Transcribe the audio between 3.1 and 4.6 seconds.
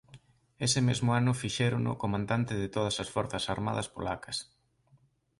forzas armadas polacas.